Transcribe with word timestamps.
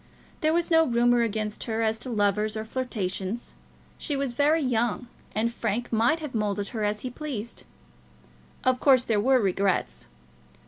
There 0.39 0.51
was 0.51 0.71
no 0.71 0.83
rumour 0.83 1.21
against 1.21 1.65
her 1.65 1.83
as 1.83 1.99
to 1.99 2.09
lovers 2.09 2.57
or 2.57 2.65
flirtations. 2.65 3.53
She 3.99 4.15
was 4.17 4.33
very 4.33 4.63
young, 4.63 5.05
and 5.35 5.53
Frank 5.53 5.93
might 5.93 6.21
have 6.21 6.33
moulded 6.33 6.69
her 6.69 6.83
as 6.83 7.01
he 7.01 7.11
pleased. 7.11 7.65
Of 8.63 8.79
course 8.79 9.03
there 9.03 9.21
were 9.21 9.39
regrets. 9.39 10.07